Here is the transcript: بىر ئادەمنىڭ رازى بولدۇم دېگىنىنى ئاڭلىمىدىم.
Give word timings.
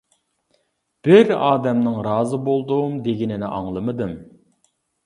بىر 1.09 1.33
ئادەمنىڭ 1.35 2.01
رازى 2.09 2.41
بولدۇم 2.49 2.99
دېگىنىنى 3.09 3.53
ئاڭلىمىدىم. 3.53 4.21